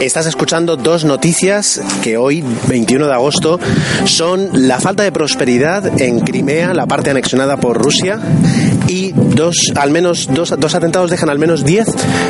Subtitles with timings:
[0.00, 3.58] Estás escuchando dos noticias que hoy, 21 de agosto,
[4.04, 8.20] son la falta de prosperidad en Crimea, la parte anexionada por Rusia,
[8.86, 11.88] y dos, al menos dos, dos atentados dejan al menos 10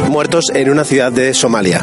[0.08, 1.82] muertos en una ciudad de Somalia.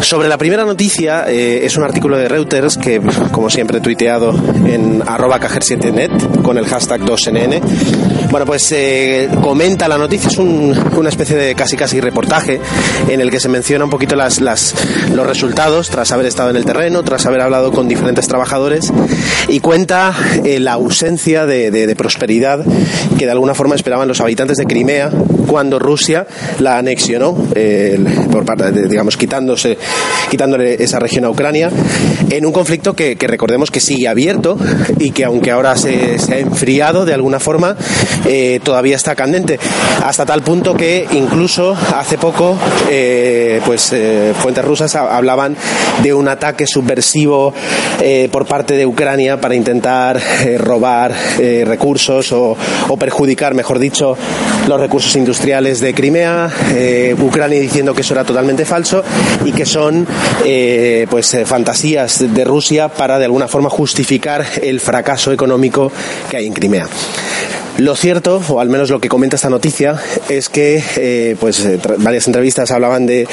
[0.00, 3.00] Sobre la primera noticia, eh, es un artículo de Reuters que,
[3.32, 4.34] como siempre, he tuiteado
[4.66, 7.60] en arroba cajer7net con el hashtag 2NN.
[8.30, 12.60] Bueno, pues eh, comenta la noticia, es un, una especie de casi casi reportaje
[13.08, 16.64] en el que se menciona un poquito las, los resultados tras haber estado en el
[16.64, 18.92] terreno, tras haber hablado con diferentes trabajadores
[19.48, 22.64] y cuenta eh, la ausencia de, de, de prosperidad
[23.18, 25.10] que de alguna forma esperaban los habitantes de Crimea
[25.48, 26.26] cuando Rusia
[26.60, 27.98] la anexionó, eh,
[28.30, 29.76] por parte digamos, quitándose,
[30.28, 31.70] quitándole esa región a Ucrania,
[32.30, 34.58] en un conflicto que, recordemos que sigue abierto
[34.98, 37.76] y que aunque ahora se, ha enfriado de alguna forma,
[38.26, 39.58] eh, todavía está candente,
[40.04, 42.56] hasta tal punto que incluso hace poco,
[42.90, 45.56] eh, pues eh, fuentes rusas hablaban
[46.02, 47.52] de un ataque subversivo
[48.30, 50.20] por parte de Ucrania para intentar
[50.58, 51.12] robar
[51.64, 52.56] recursos o,
[52.98, 54.16] perjudicar, mejor dicho,
[54.66, 56.50] los recursos industriales de Crimea,
[57.20, 59.02] Ucrania diciendo que eso era totalmente falso
[59.44, 60.08] y que son
[60.44, 65.92] eh, pues eh, fantasías de Rusia para de alguna forma justificar el fracaso económico
[66.28, 66.88] que hay en Crimea.
[67.76, 69.96] Lo cierto, o al menos lo que comenta esta noticia,
[70.28, 71.64] es que eh, pues,
[71.98, 73.28] varias entrevistas hablaban de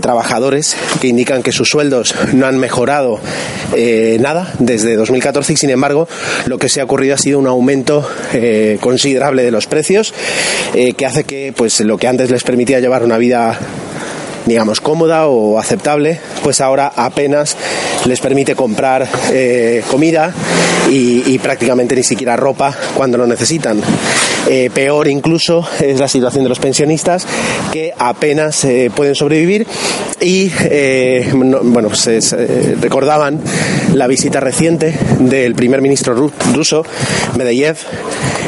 [0.00, 3.20] trabajadores que indican que sus sueldos no han mejorado
[4.20, 6.08] nada desde 2014 y sin embargo
[6.46, 8.08] lo que se ha ocurrido ha sido un aumento
[8.80, 10.14] considerable de los precios
[10.72, 13.58] que hace que pues, lo que antes les permitía llevar una vida
[14.46, 17.56] digamos, cómoda o aceptable, pues ahora apenas
[18.04, 20.32] les permite comprar eh, comida
[20.90, 23.80] y, y, prácticamente ni siquiera ropa cuando lo necesitan.
[24.46, 27.26] Eh, peor incluso es la situación de los pensionistas
[27.72, 29.66] que apenas eh, pueden sobrevivir
[30.20, 30.50] y
[31.34, 31.88] no, bueno,
[32.80, 33.40] recordaban
[33.94, 36.84] la visita reciente del primer ministro ru ruso,
[37.36, 37.78] Medvedev,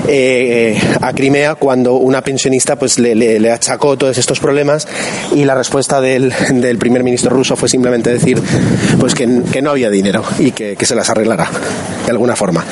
[0.08, 4.86] eh, a Crimea cuando una pensionista pues le, le, le, achacó todos estos problemas
[5.34, 8.40] y la respuesta del, del primer ministro ruso fue simplemente decir
[8.98, 11.50] pues que, que no había dinero y que, que, se las arreglará
[12.04, 12.64] de alguna forma.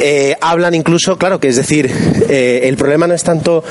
[0.00, 1.90] Eh, hablan incluso, claro, que es decir,
[2.28, 3.64] eh, el problema no es tanto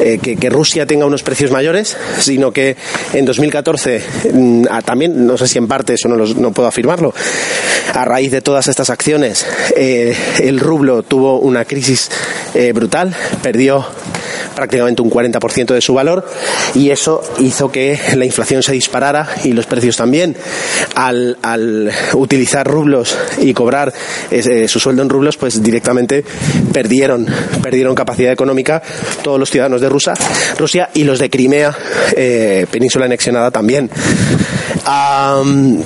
[0.00, 2.76] eh, que, que, Rusia tenga unos precios mayores, sino que
[3.12, 7.12] en 2014 mm, también, no sé si en parte eso no, los, no puedo afirmarlo,
[7.94, 12.10] a raíz de todas estas acciones, eh, el rublo tuvo una crisis
[12.54, 13.84] eh, brutal, perdió
[14.54, 16.28] prácticamente un 40% de su valor
[16.74, 20.36] y eso hizo que la inflación se disparara y los precios también.
[20.94, 23.92] Al, al utilizar rublos y cobrar
[24.30, 26.24] eh, su sueldo en rublos, pues directamente
[26.72, 27.26] perdieron,
[27.62, 28.82] perdieron capacidad económica
[29.22, 30.14] todos los ciudadanos de Rusia,
[30.58, 31.76] Rusia y los de Crimea,
[32.16, 33.90] eh, península anexionada también.
[34.88, 35.82] Um,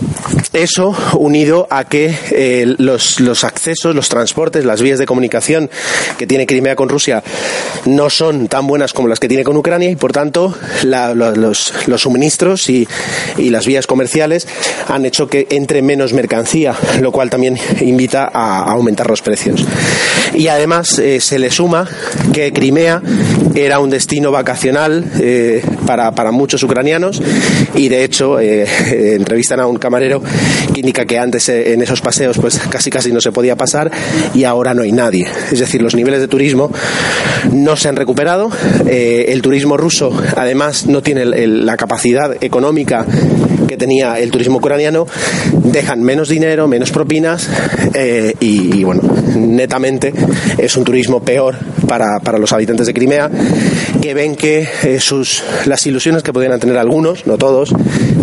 [0.52, 5.68] eso unido a que eh, los, los accesos, los transportes, las vías de comunicación
[6.18, 7.24] que tiene Crimea con Rusia
[7.86, 10.54] no son tan buenas como las que tiene con Ucrania y por tanto
[10.84, 12.86] la, la, los, los, suministros y,
[13.38, 14.46] y, las vías comerciales
[14.86, 19.64] han hecho que entre menos mercancía, lo cual también invita a, a aumentar los precios.
[20.34, 21.88] Y además eh, se le suma
[22.32, 23.02] que Crimea
[23.54, 27.20] era un destino vacacional eh, para, para, muchos ucranianos
[27.74, 28.38] y de hecho
[28.92, 30.22] eh, entrevistan a un camarero
[30.72, 33.90] que indica que antes eh, en esos paseos pues casi casi no se podía pasar
[34.34, 35.26] y ahora no hay nadie.
[35.50, 36.70] Es decir, los niveles de turismo
[37.52, 38.50] no se han recuperado.
[38.86, 43.06] Eh, el turismo ruso además no tiene la capacidad económica
[43.68, 45.06] que tenía el turismo ucraniano,
[45.64, 47.48] dejan menos dinero, menos propinas
[47.94, 49.02] eh, y, y, bueno,
[49.34, 50.12] netamente
[50.58, 51.56] es un turismo peor
[51.88, 53.30] para, para los habitantes de Crimea
[54.02, 57.72] que ven que sus, las ilusiones que podían tener algunos, no todos,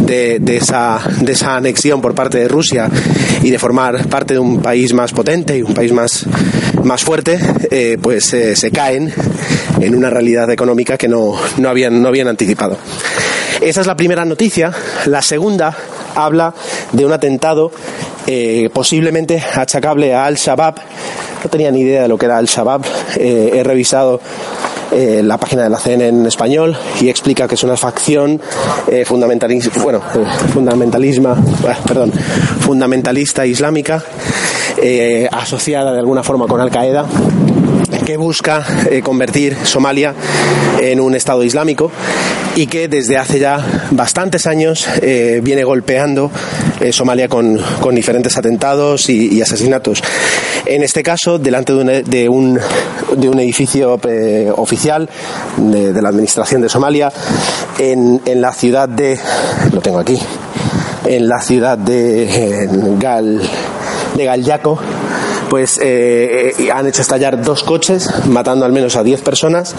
[0.05, 2.89] de, esa, de esa anexión por parte de Rusia
[3.41, 6.25] y de formar parte de un país más potente y un país más,
[6.83, 7.39] más fuerte,
[7.71, 9.13] eh, pues eh, se caen
[9.79, 12.77] en una realidad económica que no, no, habían, no habían anticipado.
[13.61, 14.71] Esa es la primera noticia.
[15.05, 15.75] La segunda
[16.15, 16.53] habla
[16.91, 17.71] de un atentado
[18.27, 20.75] eh, posiblemente achacable a Al-Shabaab.
[21.43, 22.85] No tenía ni idea de lo que era Al-Shabaab.
[23.17, 24.21] Eh, he revisado
[24.91, 28.41] eh, la página de la CNN en español y explica que es una facción
[28.87, 31.35] eh, fundamentalista, bueno, eh, fundamentalismo,
[31.87, 32.11] perdón,
[32.59, 34.03] fundamentalista islámica
[34.81, 37.05] eh, asociada de alguna forma con Al Qaeda
[38.05, 40.13] que busca eh, convertir Somalia
[40.79, 41.91] en un Estado islámico
[42.55, 46.31] y que desde hace ya bastantes años eh, viene golpeando
[46.79, 47.59] eh, Somalia con,
[47.91, 50.03] diferentes atentados y, asesinatos.
[50.65, 52.59] En este caso, delante de un, de un,
[53.17, 55.09] de un edificio eh, oficial
[55.57, 57.11] de, de, la Administración de Somalia,
[57.77, 59.19] en, en la ciudad de...
[59.73, 60.19] lo tengo aquí
[61.05, 62.67] en la ciudad de
[62.99, 63.41] Gal,
[64.15, 64.79] de Galyaco,
[65.49, 69.75] pues eh, han hecho estallar dos coches, matando al menos a 10 personas,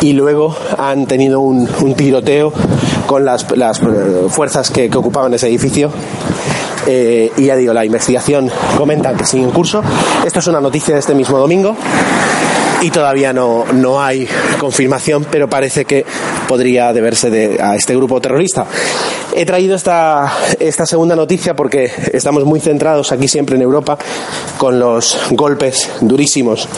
[0.00, 1.66] y luego han tenido un,
[1.96, 2.52] tiroteo
[3.06, 3.46] con las,
[4.28, 5.90] fuerzas que, ocupaban ese edificio.
[6.86, 9.82] Eh, y ya digo, la investigación comenta que sigue en curso.
[10.26, 11.76] Esto es una noticia de este mismo domingo
[12.82, 14.28] y todavía no, no hay
[14.58, 16.04] confirmación, pero parece que
[16.46, 18.66] podría deberse a este grupo terrorista.
[19.36, 23.98] He traído esta, esta segunda noticia porque estamos muy centrados aquí siempre en Europa
[24.58, 26.68] con los golpes durísimos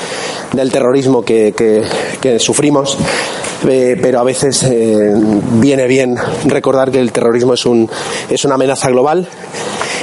[0.54, 2.96] del terrorismo que, que, sufrimos,
[3.68, 5.12] eh, pero a veces eh,
[5.60, 6.16] viene bien
[6.46, 7.90] recordar que el terrorismo es, un,
[8.30, 9.28] es una amenaza global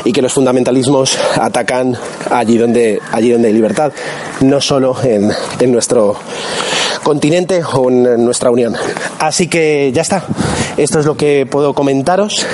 [0.05, 1.97] y que los fundamentalismos atacan
[2.29, 3.91] allí donde, allí donde hay libertad,
[4.41, 6.17] no solo en, en nuestro
[7.03, 8.75] continente o en nuestra unión.
[9.19, 10.23] Así que ya está.
[10.77, 12.45] Esto es lo que puedo comentaros.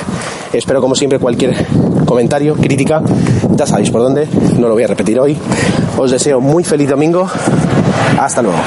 [0.51, 1.67] Espero como siempre cualquier
[2.05, 3.03] comentario, crítica,
[3.51, 5.37] ya sabéis por dónde, no lo voy a repetir hoy.
[5.97, 7.29] Os deseo muy feliz domingo.
[8.19, 8.57] Hasta luego.